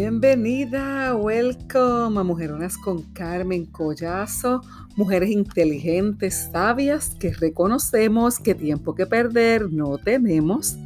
[0.00, 4.60] Bienvenida, welcome a Mujeronas con Carmen Collazo,
[4.94, 10.76] mujeres inteligentes, sabias, que reconocemos que tiempo que perder no tenemos,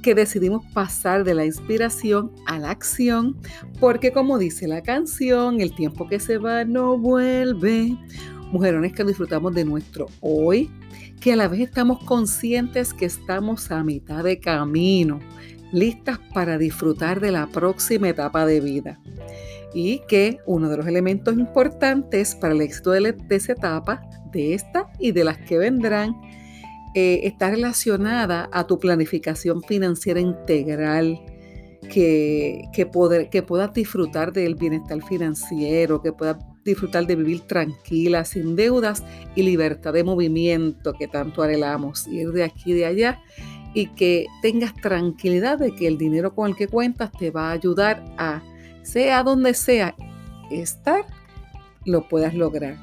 [0.00, 3.36] que decidimos pasar de la inspiración a la acción,
[3.80, 7.94] porque como dice la canción, el tiempo que se va no vuelve.
[8.50, 10.70] Mujerones que disfrutamos de nuestro hoy,
[11.20, 15.20] que a la vez estamos conscientes que estamos a mitad de camino
[15.74, 19.00] listas para disfrutar de la próxima etapa de vida.
[19.74, 24.90] Y que uno de los elementos importantes para el éxito de, esa etapa, de esta
[25.00, 26.14] y de las que vendrán,
[26.94, 31.20] eh, está relacionada a tu planificación financiera integral,
[31.90, 38.24] que, que, poder, que puedas disfrutar del bienestar financiero, que puedas disfrutar de vivir tranquila,
[38.24, 39.02] sin deudas
[39.34, 43.20] y libertad de movimiento que tanto anhelamos, ir de aquí y de allá
[43.74, 47.52] y que tengas tranquilidad de que el dinero con el que cuentas te va a
[47.52, 48.40] ayudar a,
[48.82, 49.94] sea donde sea,
[50.50, 51.04] estar,
[51.84, 52.76] lo puedas lograr.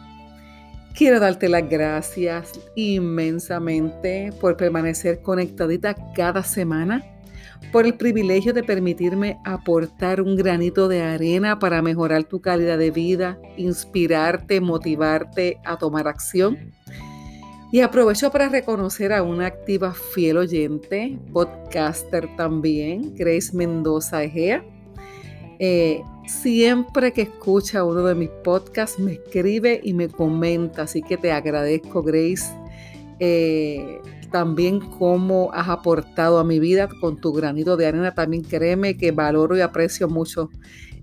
[0.94, 7.02] Quiero darte las gracias inmensamente por permanecer conectadita cada semana,
[7.72, 12.92] por el privilegio de permitirme aportar un granito de arena para mejorar tu calidad de
[12.92, 16.73] vida, inspirarte, motivarte a tomar acción
[17.72, 24.64] y aprovecho para reconocer a una activa fiel oyente, podcaster también, Grace Mendoza Egea.
[25.59, 31.17] Eh, siempre que escucha uno de mis podcasts me escribe y me comenta, así que
[31.17, 32.53] te agradezco Grace.
[33.19, 38.14] Eh, también cómo has aportado a mi vida con tu granito de arena.
[38.14, 40.49] También créeme que valoro y aprecio mucho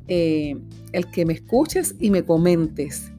[0.08, 0.56] eh,
[0.92, 3.12] el que me escuches y me comentes.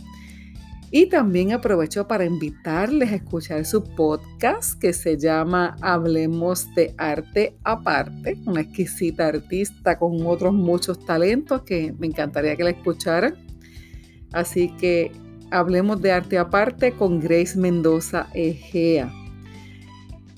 [0.92, 7.56] Y también aprovecho para invitarles a escuchar su podcast que se llama Hablemos de Arte
[7.64, 13.36] Aparte, una exquisita artista con otros muchos talentos que me encantaría que la escucharan.
[14.32, 15.12] Así que
[15.52, 19.12] Hablemos de Arte Aparte con Grace Mendoza Egea.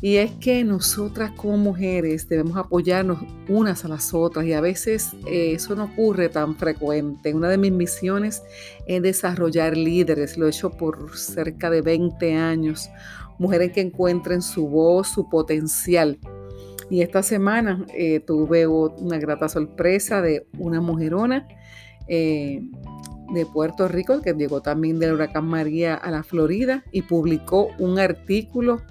[0.03, 5.11] Y es que nosotras como mujeres debemos apoyarnos unas a las otras y a veces
[5.27, 7.35] eh, eso no ocurre tan frecuente.
[7.35, 8.41] Una de mis misiones
[8.87, 12.89] es desarrollar líderes, lo he hecho por cerca de 20 años,
[13.37, 16.17] mujeres que encuentren su voz, su potencial.
[16.89, 21.47] Y esta semana eh, tuve una grata sorpresa de una mujerona
[22.07, 22.59] eh,
[23.33, 27.99] de Puerto Rico que llegó también del huracán María a la Florida y publicó un
[27.99, 28.81] artículo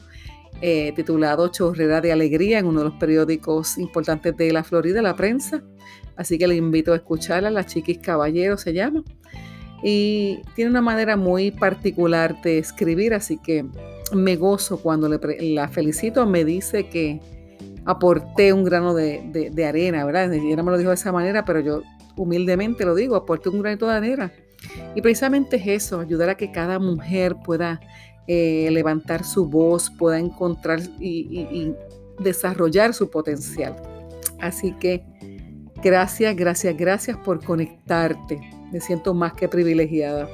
[0.61, 5.17] eh, titulado Chorrera de Alegría en uno de los periódicos importantes de la Florida, la
[5.17, 5.63] prensa.
[6.17, 9.03] Así que le invito a escucharla, La Chiquis Caballero se llama.
[9.83, 13.65] Y tiene una manera muy particular de escribir, así que
[14.15, 16.27] me gozo cuando la felicito.
[16.27, 17.21] Me dice que
[17.87, 20.33] aporté un grano de, de arena, ¿verdad?
[20.35, 21.83] Ella me lo dijo de esa manera, pero yo
[22.17, 24.33] humildemente lo digo, aporté un granito de arena.
[24.95, 27.81] Y precisamente es eso, ayudar a que cada mujer pueda
[28.33, 31.75] eh, levantar su voz, pueda encontrar y,
[32.21, 33.75] desarrollar su potencial.
[34.39, 35.05] Así que
[35.83, 38.41] gracias, gracias, gracias por conectarte.
[38.71, 40.29] Me siento más que privilegiada.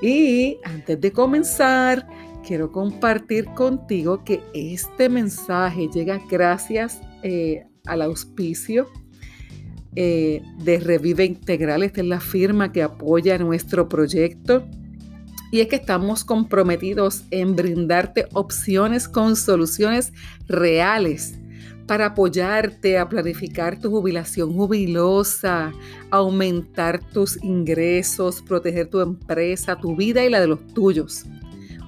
[0.00, 2.06] Y antes de comenzar,
[2.46, 8.86] quiero compartir contigo que este mensaje llega gracias eh, al auspicio
[9.96, 11.82] eh, de Revive Integral.
[11.82, 14.68] Esta es la firma que apoya nuestro proyecto.
[15.50, 20.12] Y es que estamos comprometidos en brindarte opciones con soluciones
[20.46, 21.38] reales
[21.88, 25.72] para apoyarte a planificar tu jubilación jubilosa,
[26.10, 31.24] aumentar tus ingresos, proteger tu empresa, tu vida y la de los tuyos.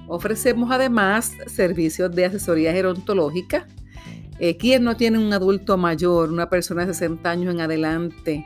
[0.07, 3.67] Ofrecemos además servicios de asesoría gerontológica.
[4.39, 8.43] Eh, ¿Quién no tiene un adulto mayor, una persona de 60 años en adelante?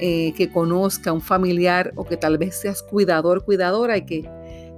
[0.00, 4.28] Eh, que conozca un familiar o que tal vez seas cuidador, cuidadora y que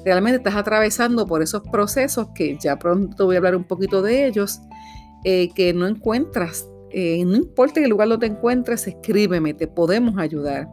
[0.05, 4.27] realmente estás atravesando por esos procesos que ya pronto voy a hablar un poquito de
[4.27, 4.61] ellos,
[5.25, 6.69] eh, que no encuentras.
[6.91, 10.69] Eh, no importa el lugar donde te encuentres, escríbeme, te podemos ayudar.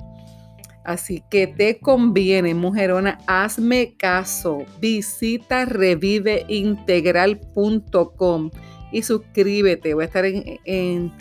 [0.84, 4.66] Así que te conviene, mujerona, hazme caso.
[4.80, 8.52] Visita reviveintegral.com
[8.92, 9.94] y suscríbete.
[9.94, 11.14] Voy a estar en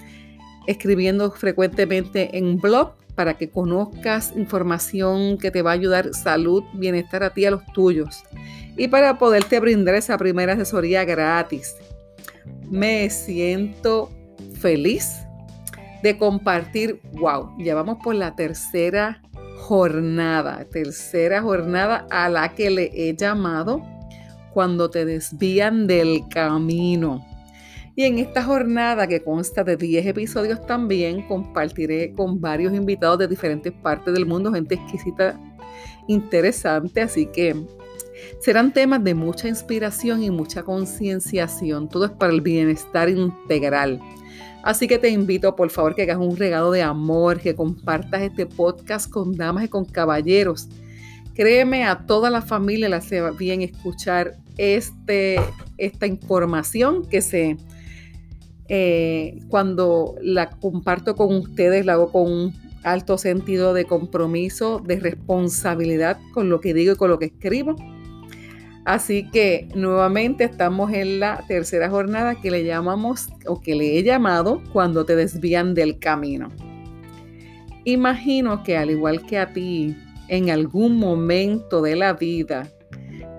[0.66, 7.22] escribiendo frecuentemente en blog para que conozcas información que te va a ayudar salud, bienestar
[7.22, 8.22] a ti y a los tuyos.
[8.76, 11.74] Y para poderte brindar esa primera asesoría gratis.
[12.70, 14.10] Me siento
[14.58, 15.18] feliz
[16.02, 19.20] de compartir, wow, ya vamos por la tercera
[19.58, 23.82] jornada, tercera jornada a la que le he llamado
[24.52, 27.24] cuando te desvían del camino.
[28.00, 33.28] Y en esta jornada que consta de 10 episodios también compartiré con varios invitados de
[33.28, 35.38] diferentes partes del mundo, gente exquisita,
[36.06, 37.54] interesante, así que
[38.40, 41.90] serán temas de mucha inspiración y mucha concienciación.
[41.90, 44.00] Todo es para el bienestar integral.
[44.62, 48.46] Así que te invito, por favor, que hagas un regalo de amor, que compartas este
[48.46, 50.70] podcast con damas y con caballeros.
[51.34, 55.38] Créeme, a toda la familia le hace bien escuchar este,
[55.76, 57.58] esta información que se,
[58.72, 65.00] eh, cuando la comparto con ustedes, la hago con un alto sentido de compromiso, de
[65.00, 67.74] responsabilidad con lo que digo y con lo que escribo.
[68.84, 74.04] Así que nuevamente estamos en la tercera jornada que le llamamos o que le he
[74.04, 76.48] llamado cuando te desvían del camino.
[77.84, 79.96] Imagino que al igual que a ti,
[80.28, 82.68] en algún momento de la vida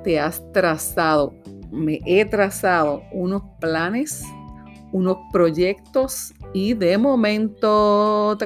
[0.04, 1.33] te has trazado,
[1.72, 4.25] me he trazado unos planes,
[4.92, 8.38] unos proyectos y de momento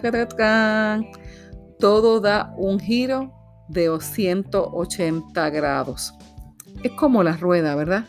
[1.80, 3.32] todo da un giro
[3.68, 6.14] de 180 grados.
[6.84, 8.06] Es como la rueda, ¿verdad?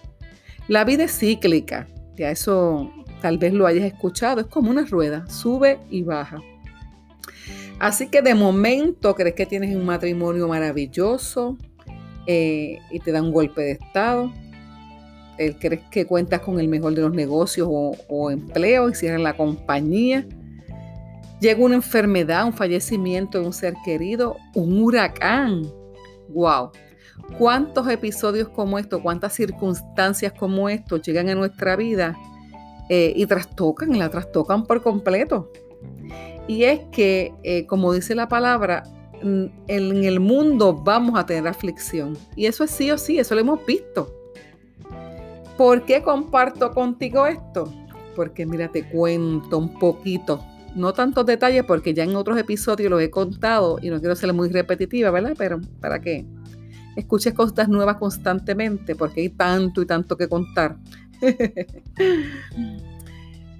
[0.68, 1.86] La vida es cíclica,
[2.16, 2.90] ya eso
[3.20, 6.40] tal vez lo hayas escuchado, es como una rueda, sube y baja.
[7.78, 11.56] Así que de momento crees que tienes un matrimonio maravilloso
[12.26, 14.32] eh, y te da un golpe de estado.
[15.38, 19.36] Eh, crees que cuentas con el mejor de los negocios o, empleo y cierran la
[19.36, 20.26] compañía.
[21.40, 25.62] Llega una enfermedad, un fallecimiento de un ser querido, un huracán.
[26.30, 26.70] ¡Wow!
[27.38, 32.16] ¿Cuántos episodios como estos, cuántas circunstancias como estos llegan a nuestra vida
[32.88, 35.52] eh, y trastocan, la trastocan por completo?
[36.48, 38.84] Y es que, eh, como dice la palabra,
[39.22, 42.16] en el mundo vamos a tener aflicción.
[42.34, 44.25] Y eso es sí o sí, eso lo hemos visto.
[45.56, 47.72] ¿Por qué comparto contigo esto?
[48.14, 50.44] Porque mira, te cuento un poquito.
[50.74, 54.32] No tantos detalles porque ya en otros episodios los he contado y no quiero ser
[54.34, 55.34] muy repetitiva, ¿verdad?
[55.38, 56.26] Pero para qué
[56.96, 60.76] escuches cosas nuevas constantemente porque hay tanto y tanto que contar.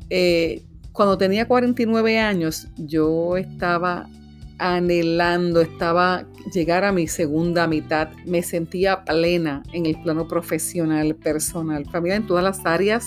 [0.09, 4.09] Eh, cuando tenía 49 años, yo estaba
[4.59, 11.85] anhelando, estaba llegar a mi segunda mitad, me sentía plena en el plano profesional, personal,
[11.87, 13.07] familia en todas las áreas.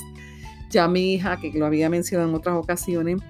[0.69, 3.21] Ya mi hija, que lo había mencionado en otras ocasiones,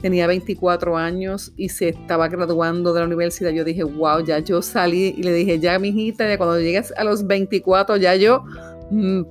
[0.00, 3.50] tenía 24 años y se estaba graduando de la universidad.
[3.50, 6.92] Yo dije, wow, ya yo salí y le dije, ya mi hijita, ya cuando llegues
[6.96, 8.44] a los 24, ya yo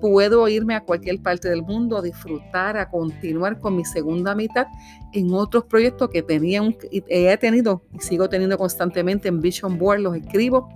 [0.01, 4.67] puedo irme a cualquier parte del mundo a disfrutar, a continuar con mi segunda mitad
[5.13, 6.61] en otros proyectos que tenía
[6.91, 10.69] he tenido y sigo teniendo constantemente en Vision Board, los escribo.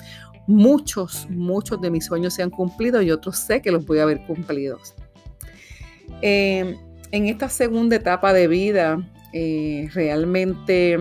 [0.48, 4.06] Muchos, muchos de mis sueños se han cumplido y otros sé que los voy a
[4.06, 4.96] ver cumplidos.
[6.22, 6.76] Em,
[7.12, 8.98] en esta segunda etapa de vida,
[9.34, 10.98] eh, realmente,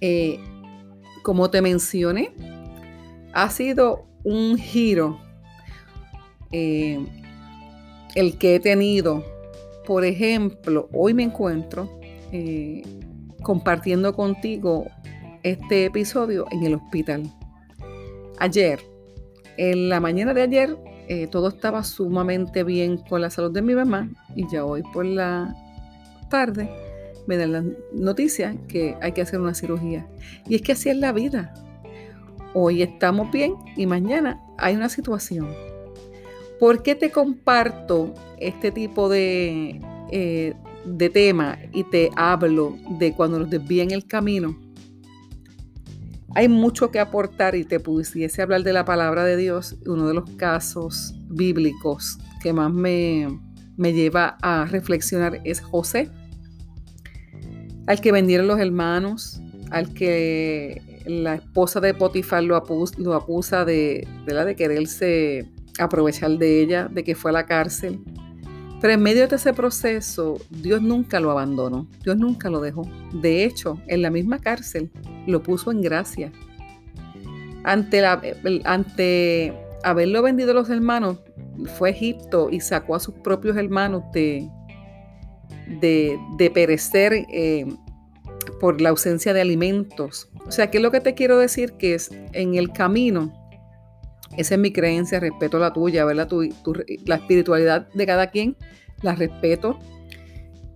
[0.00, 0.38] eh,
[1.22, 2.32] como te mencioné,
[3.32, 5.18] ha sido un giro
[6.52, 6.98] eh,
[8.14, 9.24] el que he tenido.
[9.86, 11.88] Por ejemplo, hoy me encuentro
[12.32, 12.82] eh,
[13.42, 14.86] compartiendo contigo
[15.42, 17.22] este episodio en el hospital.
[18.38, 18.80] Ayer,
[19.56, 20.76] en la mañana de ayer,
[21.08, 25.06] eh, todo estaba sumamente bien con la salud de mi mamá y ya hoy por
[25.06, 25.54] la
[26.28, 26.68] tarde
[27.26, 30.06] me dan la noticia que hay que hacer una cirugía.
[30.46, 31.54] Y es que así es la vida.
[32.54, 35.48] Hoy estamos bien y mañana hay una situación
[36.58, 43.38] ¿Por qué te comparto este tipo de, eh, de tema y te hablo de cuando
[43.38, 44.58] nos desvían el camino?
[46.34, 49.76] Hay mucho que aportar y te pudiese hablar de la palabra de Dios.
[49.86, 53.28] Uno de los casos bíblicos que más me,
[53.76, 56.10] me lleva a reflexionar es José,
[57.86, 64.44] al que vendieron los hermanos, al que la esposa de Potifar lo, acusa de, de,
[64.44, 65.48] de quererse
[65.78, 68.00] aprovechar de ella, de que fue a la cárcel.
[68.80, 72.88] Pero en medio de ese proceso, Dios nunca lo abandonó, Dios nunca lo dejó.
[73.12, 74.90] De hecho, en la misma cárcel
[75.26, 76.30] lo puso en gracia.
[77.64, 78.22] Ante, la,
[78.64, 81.18] ante haberlo vendido a los hermanos,
[81.76, 84.48] fue a Egipto y sacó a sus propios hermanos de,
[85.80, 87.66] de, perecer eh,
[88.60, 90.28] por la ausencia de alimentos.
[90.46, 91.72] O sea, ¿qué es lo que te quiero decir?
[91.72, 93.32] Que es en el camino
[94.38, 96.28] esa es mi creencia, respeto la tuya, ¿verdad?
[97.06, 98.56] la espiritualidad de cada quien
[99.02, 99.80] la respeto.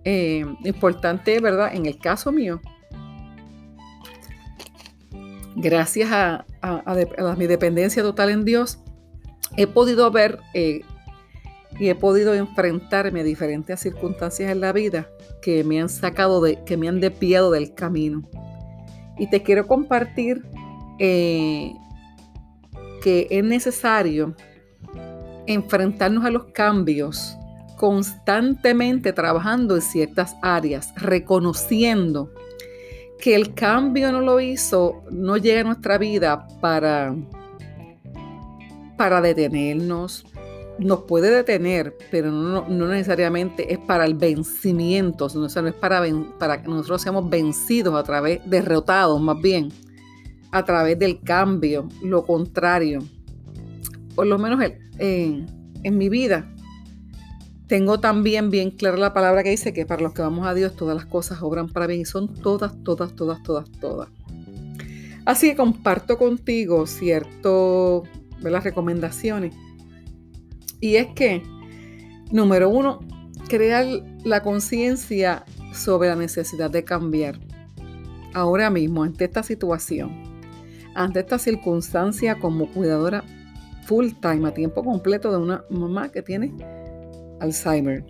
[0.03, 1.73] Eh, importante, ¿verdad?
[1.73, 2.59] En el caso mío,
[5.55, 6.45] gracias a,
[7.37, 8.79] mi dependencia total en Dios,
[9.55, 10.81] he podido ver eh,
[11.79, 15.07] y he podido enfrentarme a diferentes circunstancias en la vida
[15.41, 18.23] que me han sacado de, que me han desviado del camino.
[19.17, 20.43] Y te quiero compartir
[20.99, 21.71] eh,
[23.03, 24.33] que es necesario
[25.45, 27.35] enfrentarnos a los cambios
[27.75, 32.31] constantemente trabajando en ciertas áreas, reconociendo
[33.19, 37.13] que el cambio no lo hizo, no llega a nuestra vida para,
[38.95, 40.25] para detenernos.
[40.79, 46.03] Nos puede detener, pero no, necesariamente es para el vencimiento, no es para,
[46.39, 49.71] para que nosotros seamos vencidos a través, derrotados más bien,
[50.53, 52.99] a través del cambio, lo contrario.
[54.13, 54.63] Por lo menos
[54.99, 55.47] en,
[55.81, 56.47] en mi vida,
[57.65, 60.75] tengo también bien clara la palabra que dice que para los que vamos a Dios
[60.75, 64.09] todas las cosas obran para bien y son todas, todas, todas, todas, todas.
[65.25, 68.03] Así que comparto contigo ciertas
[68.63, 69.55] recomendaciones.
[70.79, 71.41] Y es que,
[72.31, 72.99] número uno,
[73.49, 73.87] crear
[74.23, 77.39] la conciencia sobre la necesidad de cambiar.
[78.35, 80.32] Ahora mismo, ante esta situación,
[80.95, 83.23] ante esta circunstancia como cuidadora
[83.85, 86.53] full time, a tiempo completo de una mamá que tiene
[87.39, 88.05] Alzheimer,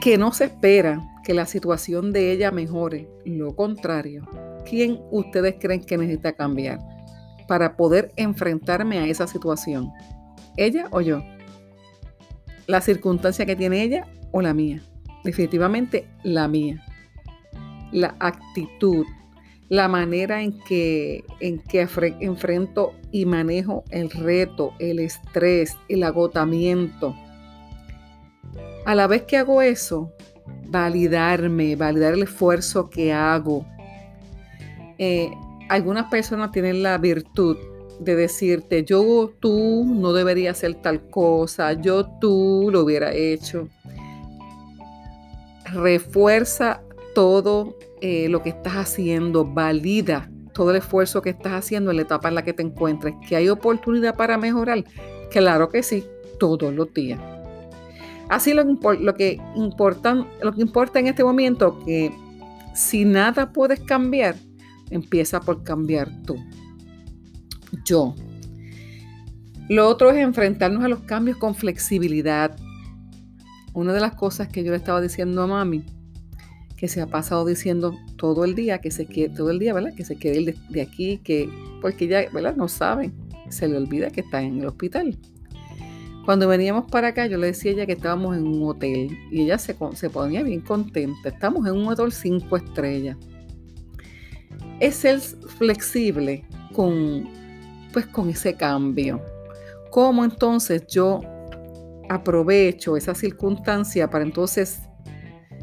[0.00, 4.28] que no se espera que la situación de ella mejore, lo contrario,
[4.68, 6.78] ¿quién ustedes creen que necesita cambiar
[7.48, 9.90] para poder enfrentarme a esa situación?
[10.56, 11.22] ¿Ella o yo?
[12.66, 14.82] ¿La circunstancia que tiene ella o la mía?
[15.24, 16.84] Definitivamente la mía.
[17.92, 19.04] La actitud,
[19.68, 21.88] la manera en que, en que
[22.20, 27.14] enfrento y manejo el reto, el estrés, el agotamiento.
[28.84, 30.12] A la vez que hago eso,
[30.68, 33.66] validarme, validar el esfuerzo que hago.
[34.98, 35.30] Eh,
[35.68, 37.56] algunas personas tienen la virtud
[37.98, 43.68] de decirte, yo tú no deberías hacer tal cosa, yo tú lo hubiera hecho.
[45.64, 46.82] Refuerza
[47.16, 52.02] todo eh, lo que estás haciendo, valida todo el esfuerzo que estás haciendo en la
[52.02, 53.14] etapa en la que te encuentres.
[53.26, 54.84] ¿Que hay oportunidad para mejorar?
[55.30, 56.04] Claro que sí,
[56.38, 57.18] todos los días.
[58.28, 62.12] Así lo, lo, que importa, lo que importa en este momento, que
[62.74, 64.36] si nada puedes cambiar,
[64.90, 66.36] empieza por cambiar tú.
[67.86, 68.14] Yo.
[69.70, 72.54] Lo otro es enfrentarnos a los cambios con flexibilidad.
[73.72, 75.95] Una de las cosas que yo le estaba diciendo a mami
[76.76, 79.94] que se ha pasado diciendo todo el día que se quiere, todo el día, ¿verdad?
[79.94, 81.48] Que se quiere ir de, aquí, que,
[81.80, 82.54] porque ella, ¿verdad?
[82.54, 83.12] No sabe,
[83.48, 85.16] se le olvida que está en el hospital.
[86.26, 89.42] Cuando veníamos para acá, yo le decía a ella que estábamos en un hotel y
[89.42, 91.28] ella se, se ponía bien contenta.
[91.28, 93.16] Estamos en un hotel cinco estrellas.
[94.80, 97.28] Es ser flexible con,
[97.92, 99.22] pues, con ese cambio.
[99.90, 101.20] ¿Cómo entonces yo
[102.08, 104.80] aprovecho esa circunstancia para entonces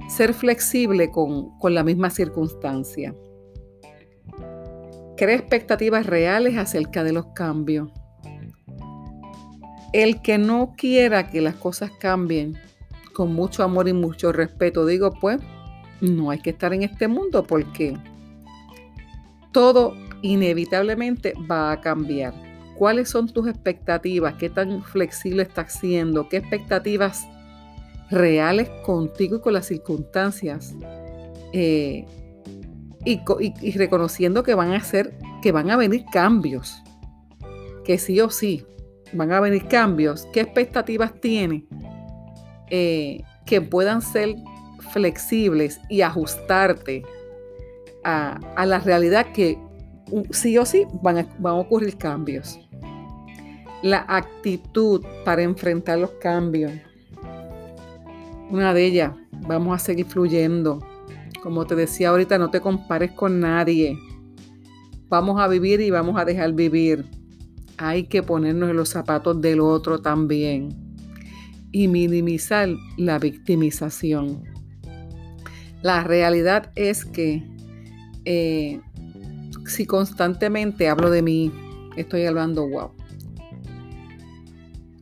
[0.09, 3.15] ser flexible con, la misma circunstancia.
[5.17, 7.89] Crea expectativas reales acerca de los cambios.
[9.93, 12.57] El que no quiera que las cosas cambien
[13.13, 15.39] con mucho amor y mucho respeto, digo, pues
[16.01, 17.95] no hay que estar en este mundo porque
[19.51, 22.33] todo inevitablemente va a cambiar.
[22.75, 24.33] ¿Cuáles son tus expectativas?
[24.35, 26.27] ¿Qué tan flexible estás siendo?
[26.27, 27.27] ¿Qué expectativas
[28.13, 30.73] reales contigo y con las circunstancias.
[31.51, 32.05] Eh,
[33.05, 36.81] y, reconociendo que van a ser, que van a venir cambios.
[37.83, 38.65] Que sí o sí
[39.11, 40.25] van a venir cambios.
[40.31, 41.65] ¿Qué expectativas tiene
[42.69, 44.35] eh, que puedan ser
[44.91, 47.03] flexibles y ajustarte
[48.03, 49.57] a, la realidad que
[50.31, 52.57] sí o sí van a, van a ocurrir cambios?
[53.81, 56.71] La actitud para enfrentar los cambios
[58.53, 59.13] una de ellas,
[59.47, 60.79] vamos a seguir fluyendo.
[61.41, 63.97] Como te decía ahorita, no te compares con nadie.
[65.09, 67.03] Vamos a vivir y vamos a dejar vivir.
[67.77, 70.69] Hay que ponernos en los zapatos del otro también.
[71.71, 74.43] Y minimizar la victimización.
[75.81, 77.43] La realidad es que
[78.23, 78.79] eh,
[79.65, 81.51] si constantemente hablo de mí,
[81.97, 82.91] estoy hablando, wow,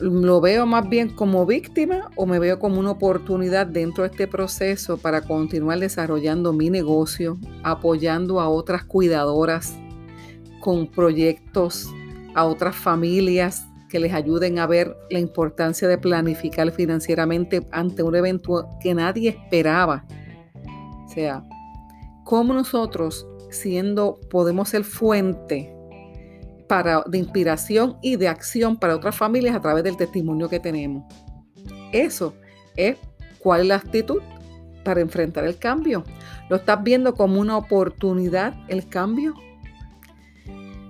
[0.01, 4.27] ¿Lo veo más bien como víctima o me veo como una oportunidad dentro de este
[4.27, 9.77] proceso para continuar desarrollando mi negocio, apoyando a otras cuidadoras
[10.59, 11.87] con proyectos,
[12.33, 18.15] a otras familias que les ayuden a ver la importancia de planificar financieramente ante un
[18.15, 20.07] evento que nadie esperaba?
[21.05, 21.43] O sea,
[22.23, 25.75] ¿cómo nosotros, siendo, podemos ser fuente
[27.07, 31.03] de inspiración y de acción para otras familias a través del testimonio que tenemos.
[31.91, 32.33] Eso
[32.77, 32.97] es
[33.39, 34.21] cuál es la actitud
[34.85, 36.05] para enfrentar el cambio.
[36.49, 39.33] ¿Lo estás viendo como una oportunidad el cambio?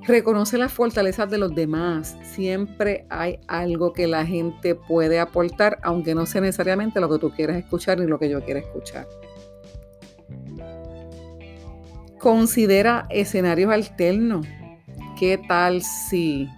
[0.03, 2.15] Reconoce las fortalezas de los demás.
[2.23, 7.31] Siempre hay algo que la gente puede aportar, aunque no sea necesariamente lo que tú
[7.31, 9.07] quieras escuchar ni lo que yo quiera escuchar.
[12.19, 14.45] Considera escenarios alternos.
[15.21, 16.49] ¿Qué tal si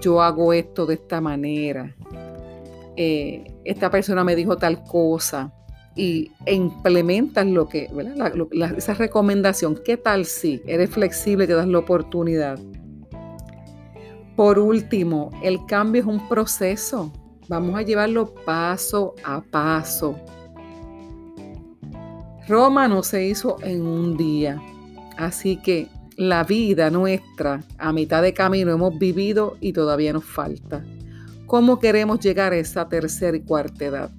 [0.00, 1.94] yo hago esto de esta manera?
[2.96, 5.52] Eh, esta persona me dijo tal cosa
[5.94, 7.88] y, e implementas lo que,
[8.76, 9.78] esa recomendación.
[9.84, 12.58] ¿Qué tal si eres flexible y te das la oportunidad?
[14.34, 17.12] Por último, el cambio es un proceso.
[17.46, 20.18] Vamos a llevarlo paso a paso.
[22.48, 24.60] Roma no se hizo en un día.
[25.16, 25.86] Así que
[26.16, 30.84] la vida nuestra a mitad de camino hemos vivido y todavía nos falta.
[31.46, 34.10] ¿Cómo queremos llegar a esa tercera y cuarta edad?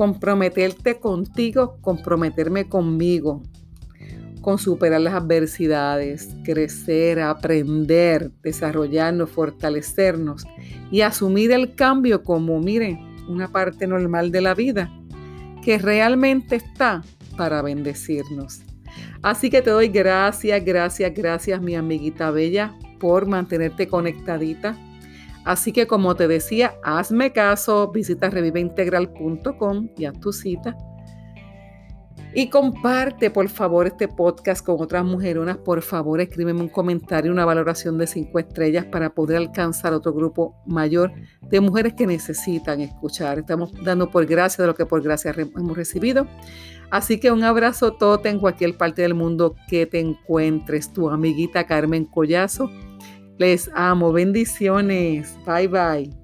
[0.00, 3.42] comprometerte contigo, comprometerme conmigo,
[4.40, 10.46] con superar las adversidades, crecer, aprender, desarrollarnos, fortalecernos
[10.90, 12.98] y asumir el cambio como, miren,
[13.28, 14.90] una parte normal de la vida
[15.62, 17.02] que realmente está
[17.36, 18.62] para bendecirnos.
[19.22, 24.76] Así que te doy gracias, gracias, gracias mi amiguita bella por mantenerte conectadita
[25.44, 30.76] Así que como te decía, hazme caso, visita reviveintegral.com y haz tu cita.
[32.32, 35.56] Y comparte, por favor, este podcast con otras mujeronas.
[35.56, 40.54] Por favor, escríbeme un comentario, una valoración de cinco estrellas para poder alcanzar otro grupo
[40.64, 41.12] mayor
[41.42, 43.40] de mujeres que necesitan escuchar.
[43.40, 46.28] Estamos dando por gracia de lo que por gracia hemos recibido.
[46.90, 50.92] Así que un abrazo todo en cualquier parte del mundo que te encuentres.
[50.92, 52.70] Tu amiguita Carmen Collazo
[53.38, 54.12] les amo.
[54.12, 55.36] Bendiciones.
[55.46, 56.19] Bye bye.